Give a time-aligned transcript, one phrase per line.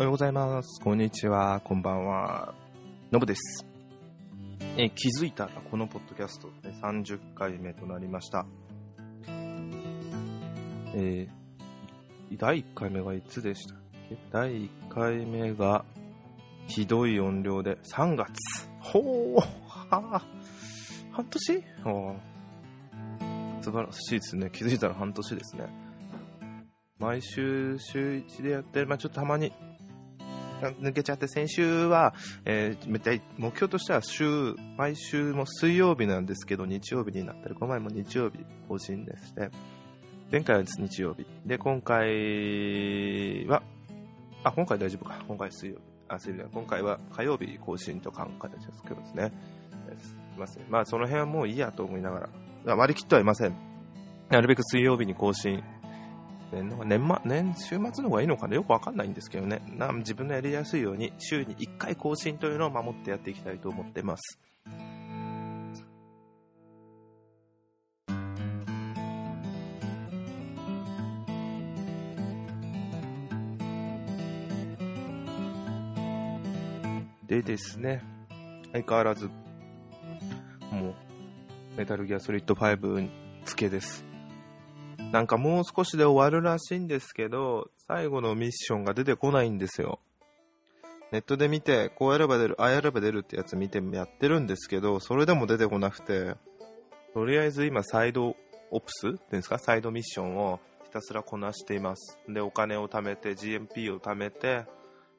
[0.00, 0.82] おはようございます。
[0.82, 1.60] こんにちは。
[1.60, 2.54] こんばんは。
[3.10, 3.66] のぶです。
[4.78, 8.46] え気づいたらこのポッドキャスト、ね、30回目となりました。
[10.94, 11.28] えー
[12.38, 13.78] 第1回目がいつでしたっ
[14.08, 14.16] け？
[14.32, 15.84] 第1回目が
[16.66, 18.32] ひどい音量で3月。
[18.80, 19.46] ほーは
[19.90, 20.26] あ
[21.12, 21.62] 半年？
[21.84, 22.16] お
[23.60, 24.48] 素晴らしいですね。
[24.50, 25.66] 気づいたら半年ですね。
[26.98, 29.52] 毎週週1でやって、まあ、ちょっとたまに
[30.60, 32.14] 抜けちゃって、先週は、
[32.44, 39.50] えー、めっちゃ目標としては週、毎週も水曜日なんですけど、日曜日になったり、この前も日曜日更新でして、
[40.30, 41.26] 前回は日曜日。
[41.44, 43.62] で、今回は、
[44.44, 45.22] あ、今回大丈夫か。
[45.26, 45.82] 今回水曜日。
[46.08, 49.32] あ、水曜日今回は火曜日更新と考えてですけどですね。
[49.98, 50.64] すいません。
[50.68, 52.28] まあ、その辺はもういいやと思いながら、
[52.72, 53.54] あ割り切ってはいません。
[54.28, 55.62] なるべく水曜日に更新
[56.52, 58.54] 年の年末年週末の方がいいのかな？
[58.54, 59.62] よくわかんないんですけどね。
[59.76, 64.38] な自分のやりやすいように週に1回更新というのを守ってやっていきたいと思ってます。
[77.26, 78.02] でですね
[78.72, 79.30] 相変わらず
[80.72, 80.94] もう
[81.76, 83.08] メタルギアソリッド5
[83.44, 84.09] 付けです。
[85.12, 89.98] なんかもう少しで終わるらしいんですけど、最後のミッションが出てこないんですよ。
[91.10, 96.36] ネットで見て、こうやれば出る、ああやれば出るってやつ見てやってるんですけど、それでも出てこなくて、
[97.12, 98.36] とりあえず今サイド
[98.70, 102.20] オプスっていうんですか、サイドミッションをひたすらこなしています。
[102.28, 104.64] で、お金を貯めて、GMP を貯めて、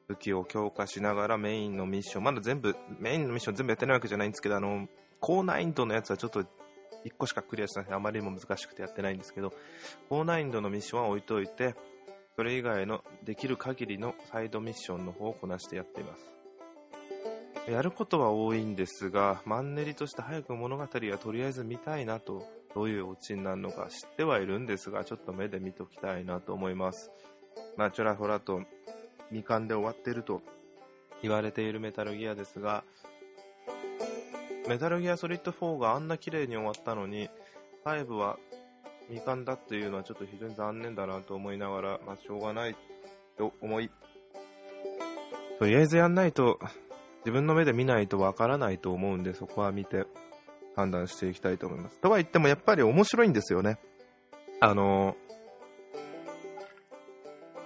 [0.08, 4.88] 武器を強化しながらメインのミッション、まだ全部、メインのミッション全部やってないわけじゃないんですけど、あの、
[5.20, 6.46] 高難易度のやつはちょっと
[7.04, 9.52] 1個しかクリアしないあまりにも難しくてやってないんですけど、
[10.08, 11.74] 高難易度のミッションは置いといて、
[12.36, 16.32] それ以外のできる限りのサイドミッションの方をこなしてやっています。
[17.70, 27.10] やることは多いんですが、マンネリとして早く物語はとりあえず見たいなと、どういうオチになるのか知ってはいるんですが、ちょっと目で見ときたいなと思います。
[27.76, 28.62] まあ、ちょらほらと
[29.28, 30.42] 未完で終わってると
[31.22, 32.82] 言われているメタルギアですが、
[34.68, 37.28] メタルギアソリッド4があんな綺麗に終わったのに、
[37.84, 38.38] 5は
[39.08, 42.76] 未完だっていうのはちょっと非常に残念だなと思いながら、まあしょうがない
[43.36, 43.90] と思い、
[45.58, 46.58] とりあえずやんないと、
[47.20, 50.06] 自分の目で見ないとわからないと思うんで、そこは見て
[50.76, 52.00] 判断していきたいと思います。
[52.00, 53.78] とは言ってもやっぱり面白いんですよね。
[54.60, 55.16] あの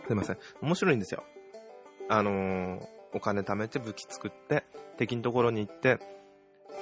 [0.06, 0.38] すいません。
[0.62, 1.24] 面白いんですよ。
[2.08, 4.64] あのお金貯めて武器作って、
[4.96, 5.98] 敵のところに行って、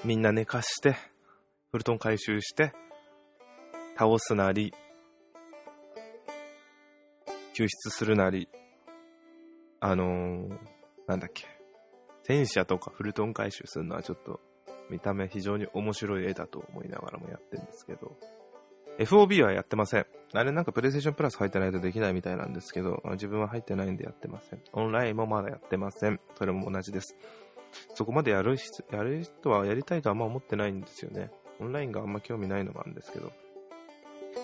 [0.04, 0.96] みんな寝かして、
[1.72, 2.74] フルトン回収して、
[3.96, 4.74] 倒すなり、
[7.54, 8.50] 救出するなり、
[9.80, 10.58] あのー
[11.06, 11.46] なんだっけ、
[12.22, 14.40] 戦車とかフルトン回収するのはちょっと
[14.90, 18.14] 見た目非常に面白い絵だと思いながらもやってるんですけど、
[18.98, 20.06] FOB はやってません。
[20.34, 24.62] あれなんかプレイステーションプラス入ってないとできないみたいなんですけど、自分は入ってないんでやってません。
[24.72, 26.20] オンラインもまだやってません。
[26.36, 27.16] それも同じです。
[27.94, 31.30] そこまでやる人やる人はやりたいとはあんま思ってないんですよね。
[31.60, 33.32] オンラインがあんま興味ないのもあるんですけど。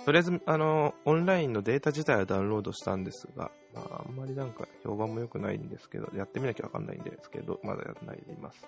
[0.04, 8.66] とりあえず、あの、オンラインのデータ自体はダウンロードしたんですが、まあ、あんまりなんか評判も良くないんですけど、やってみなきゃわかんないんですけど、まだやらないでいます。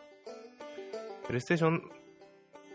[1.26, 1.82] プレイステーション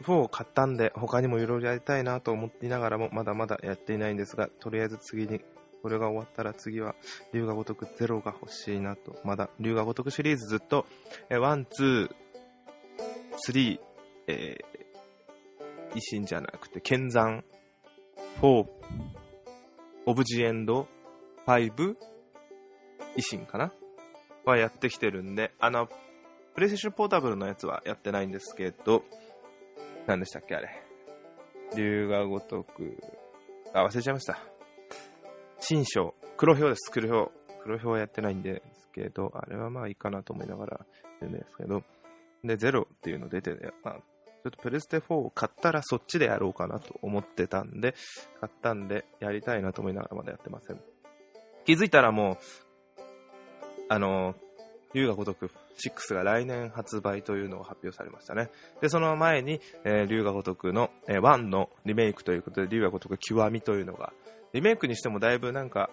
[0.04, 5.42] 4を買ったんで、他にもいろいろやりたいなと思っていながらも、まだまだやっていないんですが、とりあえず次に、
[5.88, 6.96] これが終わったら次は、
[7.34, 9.18] 龍が如くゼロが欲しいなと。
[9.24, 10.86] まだ、龍が如くシリーズずっと、
[11.30, 13.80] え One、Two、Three、
[14.28, 17.42] えー、維新じゃなくて、見参、
[18.42, 21.98] Four、Of the End、Five、
[23.16, 23.72] 維新かな
[24.44, 25.88] はやってきてるんで、あの、
[26.54, 29.06] プレイステーションポータブルのやつはやってないんですけど、
[30.06, 30.68] 何でしたっけあれ。
[31.78, 32.98] 龍が如く、
[33.74, 34.57] あ、忘れちゃいました。
[35.60, 37.32] 新章、黒表です、黒表。
[37.64, 40.86] 黒表はやってないんですけど、あれはまあいいかなと思いながら
[41.20, 41.84] 読んですけど、
[42.44, 43.52] で、ゼロっていうの出て、
[43.84, 47.96] まあ、ちょっとプレステ4を買ったらそっちでやろうかなと思ってたんで、
[48.40, 50.80] 買ったんでやりたいなと思いながらまだやってません。
[51.66, 52.38] 気づいたらもう、
[53.90, 54.36] あの、
[54.94, 58.50] 龍が如く6が来年発売というのを発表されましたね。
[58.82, 64.14] で、その前に、えー、龍が如くの、えー1のリメイクということで、龍が如く極みというのが、
[64.54, 65.90] リメイクにしてもだいぶなんか、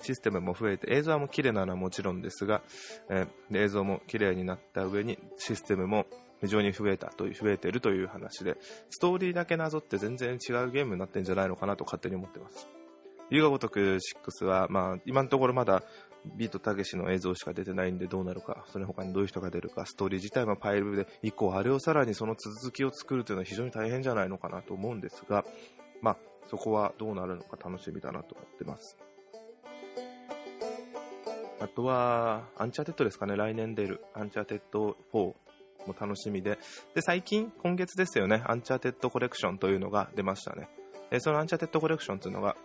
[0.00, 2.62] システムも増えて、映像も綺麗なのはもちろんですが、
[3.10, 6.06] えー映像も綺麗になった上に、システムも
[6.40, 8.56] 非常に増えたという、増えてるという話で、
[8.90, 12.66] ストーリーだけなぞって全然違うゲームになってんじゃないのかなと勝手に思ってます。
[13.30, 15.82] 龍が如く6は、まあ、今のところまだ
[16.24, 25.44] ビートたけしの映像しか出てないんでどうなるか、それ他にどういう人が出るか、ストーリー自体も Five で以降、あれをさらにその続きを作るというのは非常に大変じゃないのかなと思うんですが、
[26.00, 26.16] まあ、
[26.48, 28.96] そこはどうなるのか楽しみだなと思ってます。
[31.60, 34.04] あとは、アンチャーテッドですかね、来年出る。
[34.14, 35.18] アンチャーテッド4
[35.86, 36.58] も楽しみで。
[36.94, 40.68] で、最近、今月ですよね、アンチャーテッドコレクションというのが出ましたね。
[41.12, 42.56] えそのアンチャーテッドコレクションというのが、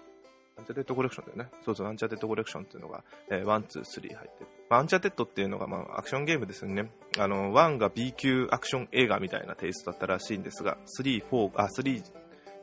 [0.57, 1.50] アンチャテッドコレクションだよね。
[1.63, 4.48] そうそう、アンチャーテッドコレクションっていうのが、えー、1、2、3入ってる。
[4.69, 6.92] まあ、アンチャテッドっていうのが、まあ、アクションゲームですよね。
[7.18, 12.04] あの、1が B 級アクション映画みたいなテイストだったらしいんですが、3、4、あ、3、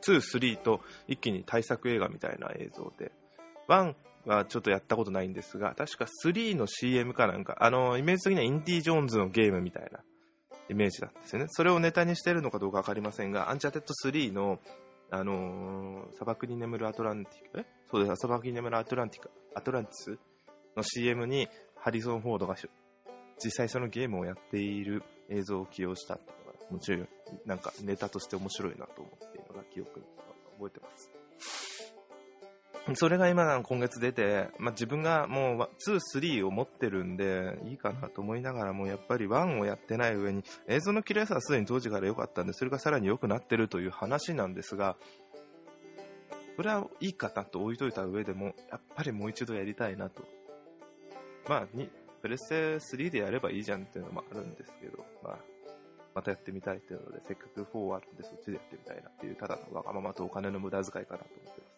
[0.02, 3.12] 2、3と一気に大作映画みたいな映像で、
[3.68, 3.94] 1
[4.26, 10.00] はちょっとやったことないんですが、確か3の CM かなんか、あの、イメージ的にはインディ・ジョーンズのゲームみたいな
[10.68, 11.46] イメージだったんですよね。
[11.48, 14.58] それをネタにしてるのかどうかわかりませんが、アンチャテッド3の
[15.10, 17.66] あのー、砂漠に眠るアトランティカ、え？
[17.94, 20.18] そうです、砂漠に眠るアトランティカ、アトランティス
[20.76, 21.46] の CM に
[21.76, 22.56] ハリソン・フォードが
[23.38, 27.08] 実際そのゲームをやっている映像を起用したっていうのが、もちろん、
[27.46, 30.06] なんかネタとして面白いなと思っているのが記憶に
[30.58, 31.12] 覚えてます。
[32.96, 44.96] それが今、今月出て、まあ、自分がもう2、3を持ってるんで、いいかなと思いながらも、やっぱり1をやってない上に、映像の綺麗さはすでに当時から良かったんで、それがさらに良くなってるという話なんですが、
[46.56, 50.22] それはいいかなと置いといた上でも、やっぱりもう一度やりたいなと。
[51.48, 51.90] まあ、に、
[52.22, 55.38] プレステ3でやればいいじゃんっていうのもあるんですけど、まあ、
[56.14, 61.74] またやってみたいっていうので、せっかく4あるんでそっちでやってみたいなっていう、ただのわがままとお金の無駄遣いかなと思ってます。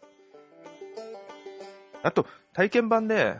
[2.02, 3.38] あと、体験版で、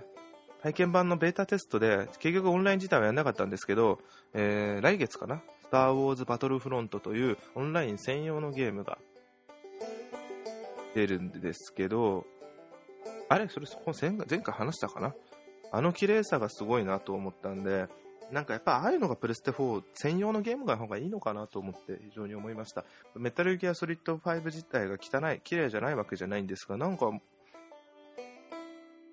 [0.62, 4.00] 体験版のベータテストで、結局オンライン自体はやらなかったんですけど、
[4.32, 8.98] えー、来月かな、スター・ウォーズ・バトルフロントというオンライン専用のゲームが
[10.96, 12.24] 出るんですけど、
[13.28, 13.66] あれそれ
[14.00, 15.14] 前回話したかな？
[15.70, 17.86] あの綺麗さがすごいなと思ったんで、
[18.32, 22.86] なんかやっぱああいうのがプレステ4専用のゲームが方がいいのかなと思って非常に思いました。
[23.14, 27.10] メタルギアソリッド5自体が汚い、綺麗じゃないわけじゃないんですが、なんか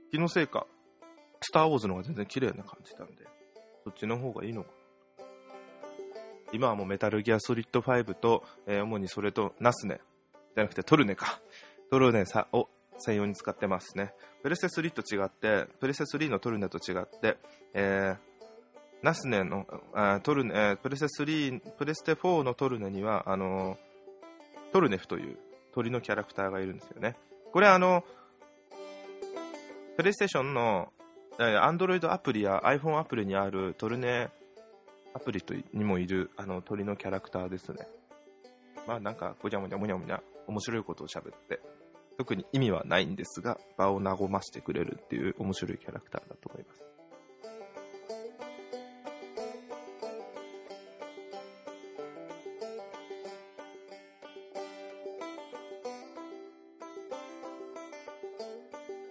[0.09, 0.65] 気のせいか、
[1.41, 3.25] スター・ウォーズの方が全然綺麗な感じなんで、
[3.83, 4.75] そっちの方がいいのかな。
[6.53, 9.99] 今はもうメタルギアソリッド5と、えー、主にそれとナスネ、
[10.55, 11.41] じゃなくてトルネか。
[11.93, 14.15] トルネさを専用に使ってますね。
[14.41, 17.37] プレステ3と違って、プレステ3のトルネと違って、
[17.75, 18.17] えー、
[19.03, 23.77] ナスネの、あトルネ、え、プレステ3、プレステ4のトルネには、あの
[24.71, 25.37] トルネフという
[25.71, 27.15] 鳥のキャラクターがいるんですよね。
[27.51, 28.03] これあの
[29.95, 30.91] プレイステーションの、
[31.37, 34.31] アンドロイドアプリや iPhone アプリにあるトルネ
[35.13, 37.87] アプリとにもいるあの鳥のキャラクターですね。
[38.87, 41.61] まあなんか、ごにゃごにゃごにゃごにゃ面白いことを喋って、
[42.17, 46.83] 特に意味はないんですが、場を和ましてくれるっていう面白いキャラクターだと思います。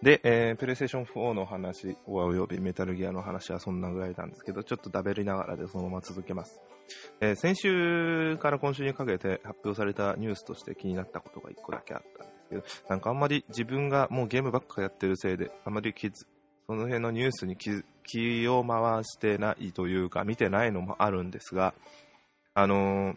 [0.02, 6.60] で、えー、プレイステーション4の話、およびメタルギアの話はそんなぐらいなんですけど、ちょっとダベりながらでそのまま続けます。
[7.20, 16.26] えー、先週から今週にかけて発表されたニュースとして気になったことが1個だけあったんですけど、なんかあんまり自分がもうゲームばっかやってるせいで、あんまり気づ、
[16.66, 21.74] その辺のニュースに気を回してないというか、見てないのもあるんですが、
[22.54, 23.16] あのー、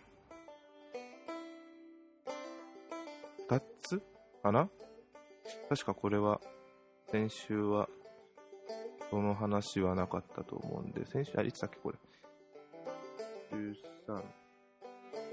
[3.50, 4.02] 2つ
[4.42, 4.70] かな？
[5.70, 6.42] 確かこれは
[7.12, 7.88] 先週は、
[9.12, 11.98] その話はなかったと思うんで、先週、あ、いつだっけ、これ
[13.52, 14.24] ？13。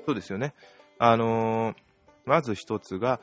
[0.04, 0.52] そうですよね。
[0.98, 1.76] あのー、
[2.26, 3.20] まず一つが、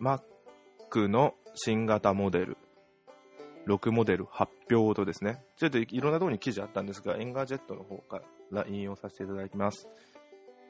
[0.00, 2.56] Mac の新型モデル、
[3.66, 9.88] 6モデル発表とですね、ちょっといろんなところに記事あったんですが、エンガージェットの方から引用させていただきます。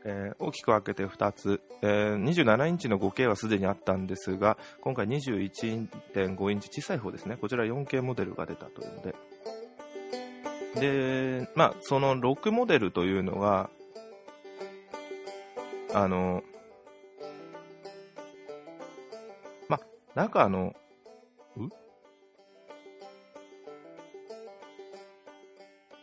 [0.07, 7.39] えー、大きく分けて2つ、えー、27インチの 5K はすでにあったんですが今回21.5インチ小さい方ですね。
[7.39, 9.15] こちら 4K モデルが出たというので。
[10.75, 13.71] で、まあ、その6モデルというのが
[15.95, 16.43] あの
[20.15, 20.75] 中の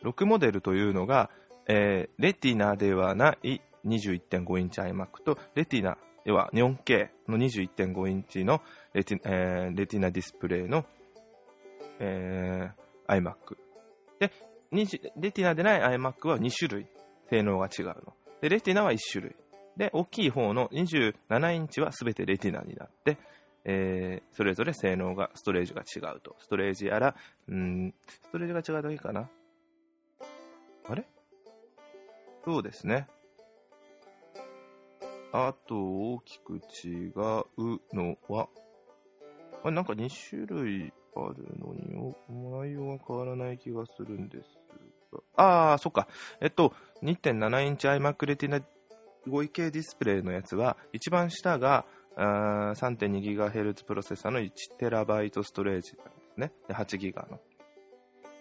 [0.03, 1.29] 6モデルというのが、
[1.67, 8.61] えー、レティナではない21.5インチ iMac と、レティナ、要は 4K の21.5インチの
[8.93, 10.85] レティ,、えー、レティナディスプレイの、
[11.99, 13.57] えー、iMac。
[14.19, 14.31] で、
[15.17, 16.87] レティナでない iMac は2種類、
[17.29, 18.13] 性能が違うの。
[18.41, 19.35] で、レティナは1種類。
[19.77, 23.17] で、大きい方の27インチは全てレティナになって、
[23.65, 26.35] えー、それぞれ性能が、ストレージが違うと。
[26.39, 27.15] ストレージやら、
[27.47, 29.29] うん、ストレージが違うだけかな。
[30.89, 31.05] あれ？
[32.43, 33.07] そうですね。
[35.33, 37.13] あと、大きく違う
[37.93, 38.49] のは、
[39.63, 44.59] あなんか2種類あるのに、内容が変わらない気がするんです
[45.13, 45.19] が。
[45.35, 46.07] ああ、そっか。
[46.41, 48.63] えっと、2.7インチ iMac Retina
[49.27, 51.85] 5K ディスプレイのやつは、一番下が
[52.17, 56.51] 3.2GHz プロセッサーの 1TB ストレージなんですね。
[56.67, 57.39] で、8GB の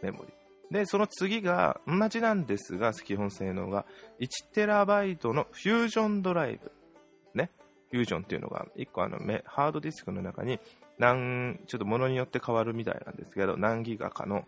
[0.03, 0.33] メモリ。
[0.71, 3.87] で、その次が、同じなんですが、基本性能が
[4.21, 6.73] 1TB のフュージョンドライブ。
[7.35, 7.51] ね。
[7.91, 10.61] フュージョンっていうのが、1個あの、ハードディスクの中に、
[10.99, 14.45] 何、ちょっと物によって変わるみたいなんですけど、何ギガかの、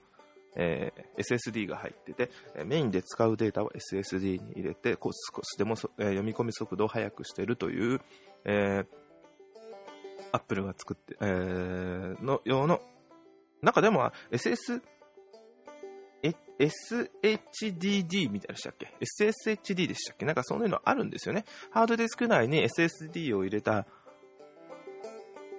[0.55, 2.31] えー、SSD が入ってて、
[2.67, 5.11] メインで使うデータを SSD に入れて、少
[5.43, 8.01] しでも、えー、読み込み速度を速くしてるという、
[8.45, 8.87] えー、
[10.33, 12.81] アップルが作って、えー、の用の、
[13.63, 14.83] 中でも SS、
[16.59, 20.25] SHDD みたいでしたっけ ?SSHD でしたっけ？
[20.25, 21.45] なんかそういうのあるんですよね。
[21.71, 23.87] ハードディスク内に SSD を入れた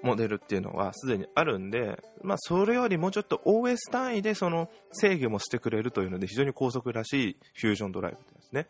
[0.01, 8.67] モデルっていうのはすでにあるんで、まあそれよりもうちょっと OS 単位でその制御もしてくれるというので非常に高速らしいフュージョンドライブですね。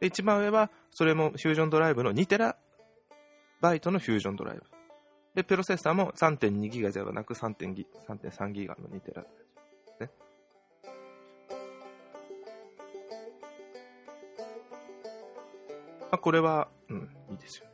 [0.00, 2.56] で一番上はそれもフュージョンドライブの2テラ
[3.60, 4.81] バイトのフュージョンドライブ。
[5.34, 7.86] で、プロセッサーも3.2ギガではなく3.3ギ
[8.66, 10.10] ガの2テラですね。
[16.00, 17.72] まあ、これは、うん、いいですよね。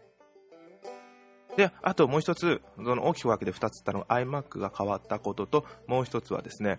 [1.57, 6.79] で、あともう一つ、その大きく分けて2つったのが iMac が変わったことと、もう一つはですね、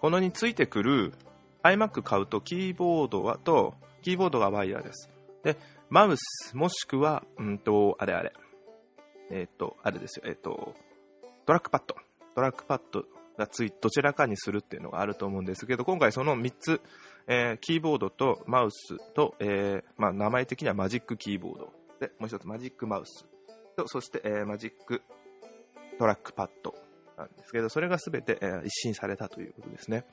[0.00, 1.12] このについてくる
[1.64, 5.10] iMac 買うとキーボードはと、キーボードがワイヤーです。
[5.42, 5.56] で、
[5.90, 8.32] マウス、もしくは、うんと、あれあれ、
[9.32, 10.74] えっ、ー、と、あれですよ、えっ、ー、と、
[11.46, 11.96] トラックパッド。
[12.34, 13.04] トラックパッド
[13.36, 16.80] がつい、どちらかにするっていうのがあると思うんですけど、今回その3つ、
[17.26, 21.72] えー、キーボードとマウスと、えー、まあ、名前的にはマジックキーボード。
[21.98, 23.26] で、もう一つマジックマウス。
[23.76, 25.02] と、そして、えー、マジック
[25.98, 26.74] トラックパッド
[27.16, 30.04] なんですけど、それがすべて、えー、一新されたということですね。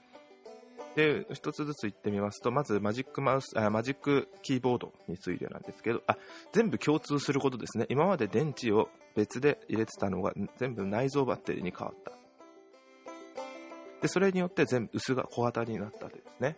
[1.00, 6.18] で、一つずつ言ってみますと、まずマジックマウス、あマジックキーボードについてなんですけど、あ、
[6.52, 7.86] 全部共通することですね。
[7.88, 12.12] 今まで電池を別で入れてたのが全部内蔵バッテリーに変わった。
[14.02, 16.58] で、それによって全部薄が小型になったわけですね。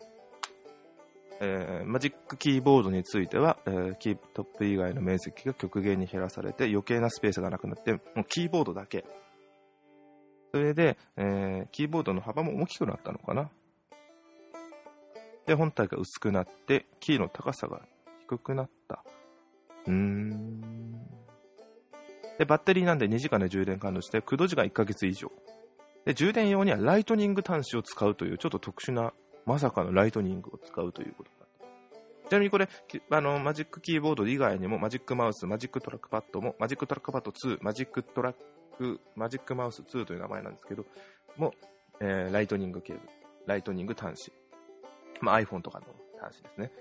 [1.39, 9.05] えー、マジックキーボードについては、えー、キートップ以外の面積が極限に減らされて余計なスペースがなくなって、もうキーボードだけ。
[10.51, 13.51] それで、えー、キーボードの幅も大きくなったのかな。
[15.51, 17.81] で、本体が薄くなって、キーの高さが
[18.21, 19.03] 低くなった。
[19.85, 20.61] うーん。
[22.39, 25.29] で、バッテリーなんで2時間で充電完了して、駆動時間1ヶ月以上。
[26.05, 29.11] で、充電用にはライトニング端子を使うという、ちょっと特殊な、
[29.45, 32.69] まさかのライトニングを使うということになってちなみにこれ、
[33.09, 38.35] あの、マジックキーボード以外にも、マジックマウス、マジックトラックパッドも、マジックトラックパッド2、マジックトラッ
[38.77, 40.85] ク、マジックマウス2という名前なんですけど、
[41.35, 41.53] も、
[41.99, 43.09] えー、ライトニングケーブル、
[43.47, 44.31] ライトニング端子、
[45.21, 45.85] まあ、iPhone とかの
[46.19, 46.71] 端子ですね。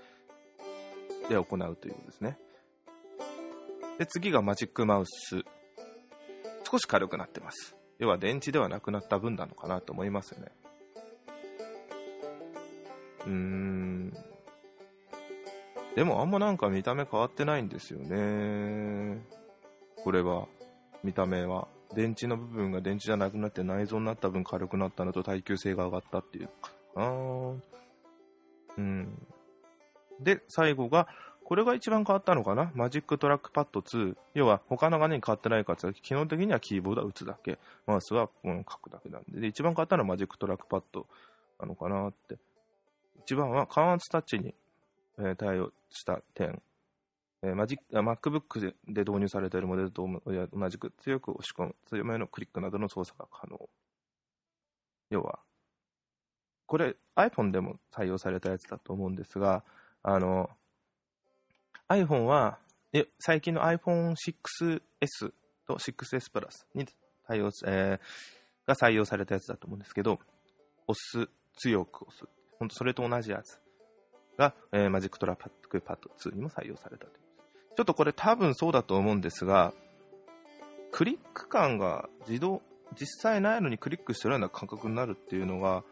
[1.29, 2.37] で行うということですね。
[3.97, 5.43] で、次がマジックマウス。
[6.69, 7.75] 少し軽くなってます。
[7.99, 10.51] 要は電池ではなくなった分なのかなと思いますよね。
[13.25, 14.13] うーん。
[15.95, 19.21] でもあんまなんか見た目変わってないんですよね。
[20.03, 20.47] これは、
[21.03, 21.67] 見た目は。
[21.93, 26.71] 電池の部分が電池じゃなくなって内蔵になった分軽くなったのと耐久性が上がったっていうか。
[28.77, 29.27] うん。
[30.19, 31.07] で、最後が、
[31.43, 32.71] これが一番変わったのかな？
[32.75, 34.15] マジックトラックパッド2。
[34.35, 37.59] 要は他の画面変わってないかって基本的にはキーボードは打つだけ。
[37.85, 39.41] マウスは書くだけなんで。
[39.41, 41.07] で、一番変わったのはマジックトラックパッド
[41.59, 42.37] なのかなって。
[43.23, 44.55] 一番は感圧タッチに
[45.37, 46.61] 対応した点、
[47.43, 50.07] えー、マジ MacBook で導入されているモデルと
[50.53, 53.69] 同じく強く押し込む、強めのクリックなどの操作が可能。
[55.09, 55.39] 要は、
[56.71, 59.65] これ iPhone でも採用されたやつだと思うんですが、
[60.03, 60.49] あの、
[61.89, 62.59] iPhone は、
[63.19, 65.33] 最近の iPhone6S
[65.67, 66.85] と 6S プラスに
[67.27, 70.21] 対応、えー、が採用されたやつだと思うんですけど、
[70.87, 72.23] 押す、強く押す。
[72.57, 73.59] 本当それと同じやつ。
[74.37, 77.11] が、えー、マジックトラックパッド2にも採用されたと。
[77.75, 79.73] ちょっとこれ多分そうだと思うんですが、
[80.93, 82.61] クリック感が自動、
[82.97, 85.83] 実際ないのにクリックしてるような感覚になるっていうのが、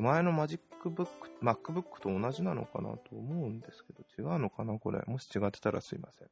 [0.00, 5.02] 前のマジックブック、MacBook と同じなのかなと思うんですけど、違うのかなこれ。
[5.06, 6.28] もし違ってたらすいません。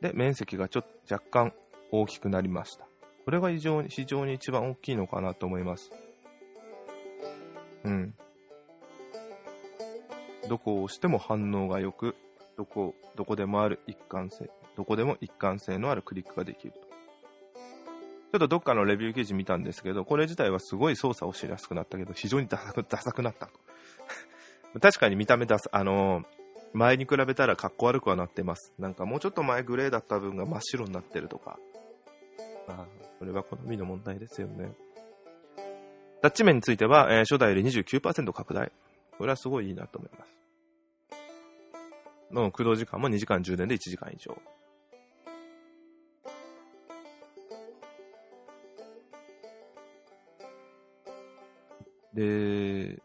[0.00, 1.52] で、面積がちょっと若干
[1.90, 2.86] 大きくなりました。
[3.24, 5.90] これが非常に、非常に一番大きいのかなと思います。
[7.84, 8.14] うん。
[10.48, 12.14] どこを押しても反応が良く、
[12.56, 16.85] どこ、どこでもある一貫性、どこでも一貫性のあるクリックができると。
[18.36, 22.72] ちょっとどっかのレビュー記事見たんですけど、これ自体はすごい操作をしやすくなったけど、非常にダサ
[23.12, 23.52] くなったと。
[24.78, 26.24] 確かに見た目ダサ、あのー、
[26.74, 28.74] 前に比べたらかっこ悪くはなってます。
[28.78, 31.58] なんかもうちょっと前グレーだった分が真っ白になってるとか。
[32.68, 32.86] まあ、
[33.18, 34.70] それは好みの問題ですよね。
[36.20, 38.70] タッチ面については、えー、初代より29%拡大。
[39.16, 40.36] これはすごいいいなと思います。
[42.32, 44.36] の駆動時間も2時間充電で1時間以上。
[52.16, 53.02] で、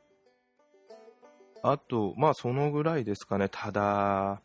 [1.61, 3.49] あと、まあそのぐらいですかね。
[3.49, 4.41] ただ、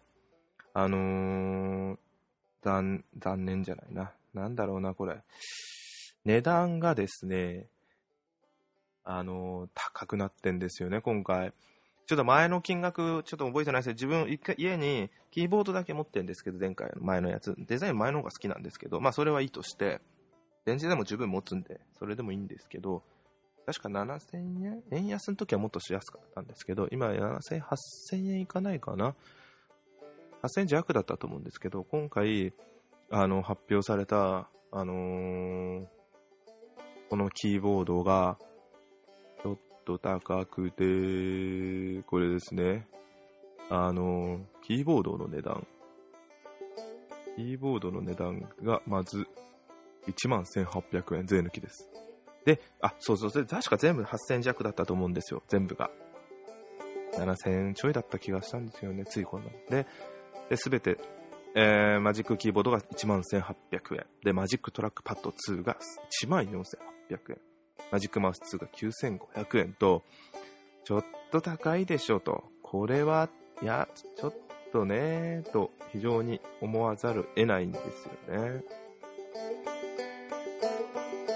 [0.75, 1.99] あのー、
[2.63, 4.13] 残、残念じゃないな。
[4.35, 5.23] なんだろうな、これ。
[6.25, 7.69] 値段がですね、
[9.05, 11.53] あのー、高くなってんですよね、今回。
[12.07, 17.55] ちょっと前の金額、ちょっと覚えてないですけど、自分、一回家にキーボードだけ持ってるんですけど、前回の前のやつ。
[17.57, 20.01] デザイン前の方が好きなんですけど、まあそれはいいとして、
[20.65, 23.05] 電池でも十分持つんで、それでもいいんですけど、
[23.67, 24.83] 確か7000円？
[24.93, 29.17] 円安の時はもっとしやすかったんですけど、今7000、8000円いかないかな
[30.43, 32.55] ?8000 円弱だったと思うんですけど、今回、
[33.11, 35.87] あの、発表された、あのー、
[37.11, 38.39] このキーボードが、
[39.43, 42.87] ちょっと高くて、これですね。
[43.69, 45.67] あのー、キーボードの値段。
[47.35, 49.27] キーボードの値段が、まず、
[50.07, 51.91] 11,800円税抜きです。
[52.47, 55.91] で、あ、そうそう、確か全部8000弱だったと思うんですよ、全部が。
[57.15, 59.51] 7000ちょいだった気がしたんですよね、ついこの。
[59.69, 60.97] で、すべて、
[61.57, 64.07] えー、マジックキーボードが11,800円。
[64.23, 65.77] で、マジックトラックパッド2が
[66.23, 67.39] 14,800円。
[67.91, 70.05] マジックマウス2が9,500円と、
[70.85, 72.45] ちょっと高いでしょと。
[72.63, 73.29] これは、
[73.61, 74.35] いや、ちょっ
[74.73, 78.63] とね、と非常に思わざる得ないんですよね。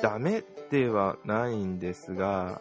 [0.02, 2.60] ダメではないんですが、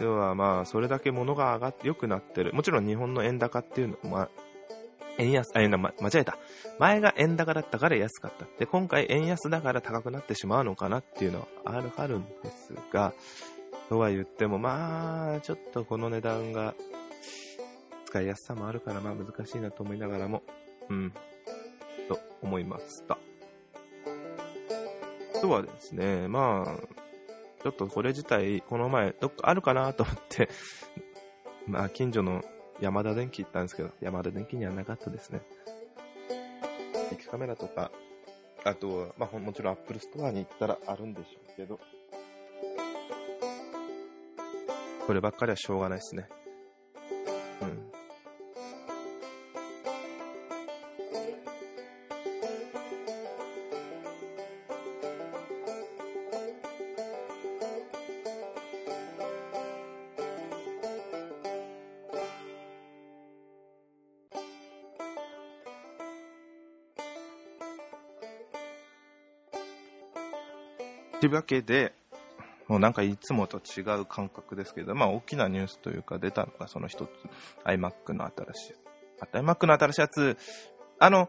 [0.00, 2.52] 要はまあ、それだけ物が上がって良くなってる。
[2.52, 4.28] もちろん日本の円高っていうのも、
[5.18, 6.38] 円安、あ、ま、間違えた。
[6.78, 8.46] 前が円高だったから安かった。
[8.58, 13.12] で、今回円安だから高くなってしまうのかなっていうのはある、あるんですが、
[13.88, 16.74] とは言っても、まあ、ちょっとこの値段が、
[18.08, 20.42] 使いやすさもあるから、まあ難しいなと思いながらも、
[20.88, 21.12] うん、
[22.08, 23.18] と思いました。
[25.40, 26.86] とはですね、まあ、
[27.62, 30.48] ちょっとこれ自体、この前、どっかあるかなと思って
[31.66, 32.42] まあ、近所の
[32.80, 35.40] ヤマダ電機行ったんですけど、ヤマダ電機にはなかったですね。
[37.12, 37.90] ビックカメラとか、
[38.64, 41.80] あとは、まあ、もちろんアップルストアに行ったらあるんでしょうけど、
[45.06, 46.28] こればっかりはしょうがないですね。
[47.62, 47.87] うん
[71.20, 71.92] というわけで、
[72.68, 77.10] もうなんかいつもと違う感覚ですけど、まあ大きなニュースというか出たのがその一つ、
[77.64, 78.74] iMac の新しい。
[79.32, 80.36] iMac の新しいやつ、
[80.98, 81.28] あの、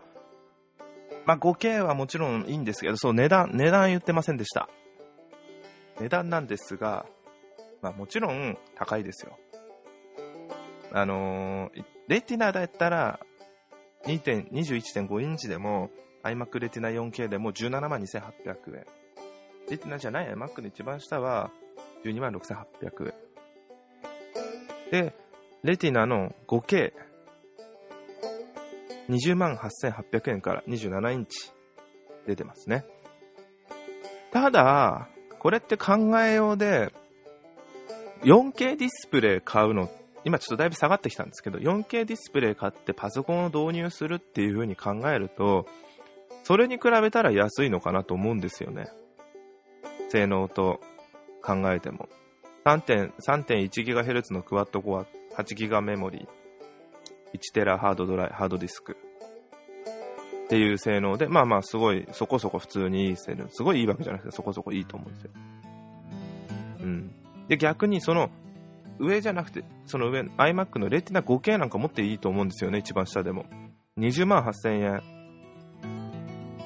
[1.25, 4.69] まあ 5K はもちろんいいんですけど、そう値段、値段言ってませんでした。
[5.99, 7.06] 値段なんですが、
[7.82, 9.38] まあもちろん高いですよ。
[10.91, 13.19] あのー、レティナだったら
[14.06, 15.91] 21.5インチでも
[16.23, 18.86] iMac レティナ 4K でも17万2800円。
[19.69, 21.51] レティナじゃない Mac の一番下は
[22.03, 23.13] 12万6800円。
[24.91, 25.13] で、
[25.63, 26.93] レティナの 5K、
[29.10, 31.51] 20万8800円から27インチ
[32.25, 32.86] 出てますね。
[34.32, 35.08] ただ、
[35.39, 36.91] これって考えようで、
[38.23, 39.89] 4K ディスプレイ買うの、
[40.23, 45.65] 今ちょっとだいぶ下がってきたんですけど、4K ディスプレイ買ってパソコンを導入するっていう風に考えると、
[46.43, 48.89] それに比べたら安いのかなと思うんですよね。
[50.10, 50.80] 性能と
[51.41, 52.10] 考えても。
[52.65, 55.06] 3.1GHz のクワッドコア、
[55.41, 58.98] 8GB メモリー、1TB ハードドライ、ハードディスク。
[60.45, 63.48] っていう性能で、まあまあすごい、そこそこ普通にいい性能。
[63.50, 65.32] すごいいいわけじゃなくて、そこそこいいと思うんですよ。
[66.82, 67.12] うん。
[67.48, 68.32] で、逆にその、
[69.00, 73.45] 上じゃなくて、その上、iMac のレティナ 5K なんか持っていいと思うんですよね、一番下でも。
[73.98, 75.02] 20万8000円。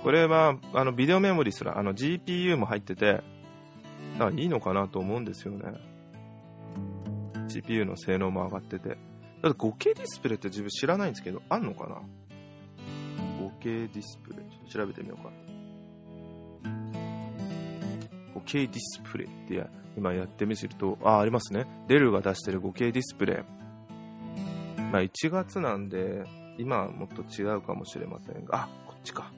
[0.02, 3.22] これは、あの、ビデオメモリすら、あの、GPU も入ってて、
[4.14, 5.66] だからいいのかなと思うんですよね。
[7.48, 8.90] GPU の性能も上がってて。
[8.90, 12.02] だって 5K ディスプレイって自分知らないんですけど、あんのかな
[13.62, 14.50] ?5K ディスプレイ。
[14.50, 15.32] ちょっと調べてみようか。
[18.46, 21.68] 5K ディスプレイってや今やってみると、あ、ありますね。
[21.88, 24.82] デルが出してる 5K ディスプレイ。
[24.92, 26.24] まあ1月なんで、
[26.58, 29.33] 今はもっと違うかもしれませんが、あ、こっちか。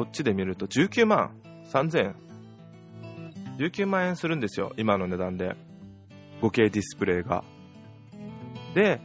[0.00, 1.32] こっちで見ると19万
[1.70, 2.14] 3000円。
[3.58, 5.54] 19万円するんですよ、今の値段で。
[6.40, 7.44] 5K ディスプレイが。
[8.74, 8.98] で、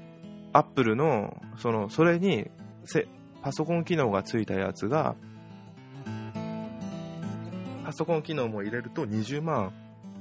[0.53, 2.49] アップルの、その、それに、
[3.41, 5.17] パソコン機能がついたやつが、
[7.83, 9.73] パソコン機能も入れると20万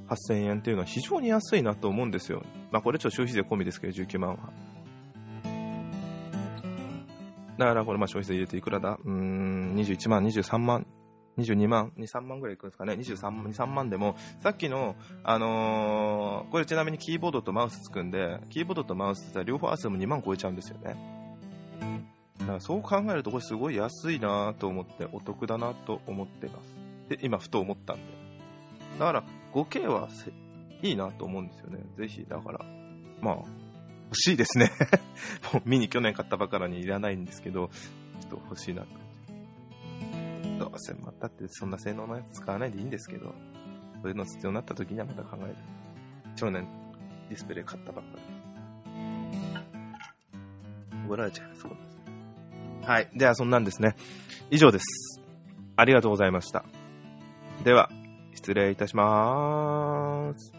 [0.08, 2.42] 8000円っていうのは非常に安いなと思うんですよ。
[2.72, 4.38] まあこれちょっと消費税込みですけど、19万は。
[7.58, 8.98] だからこれまあ消費税入れていくらだ？
[9.04, 10.86] うーん、21万、23万、
[11.38, 20.96] 22万、2、3万ぐらいいくんですかね？23、2、3万でも、さっきの、あのー、これちなみにキーボードとマウスつくんで、キーボードとマウスって両方合わせても2万超えちゃうんですよね。
[22.40, 26.76] だからそう考えるとこれすごい安いなと思ってお得だなと思ってます。
[27.08, 28.02] で、今ふと思ったんで。
[28.98, 30.08] だから 5K は
[30.82, 31.78] いいなと思うんですよね。
[31.96, 32.64] ぜひ、だから、
[33.20, 33.36] まあ、
[34.14, 34.70] 欲しいですね
[35.52, 37.68] もう見に去年買ったばかりにいらないんですけど、
[38.20, 38.88] ちょっと欲しいなと。
[40.58, 43.34] どうせまたってそんな性能のやつ使わないでいいんですけど、
[44.02, 45.56] そういうの必要になった時にはまた考える。
[46.36, 46.68] 去年
[47.28, 48.22] ディスプレイ買ったばっかり。
[51.06, 51.66] 怒られちゃいます、
[52.82, 53.10] はい。
[53.14, 53.96] では、そんなんですね。
[54.50, 55.20] 以上です。
[55.76, 56.64] ありがとうございました。
[57.64, 57.90] では、
[58.34, 60.53] 失礼いたしまーす。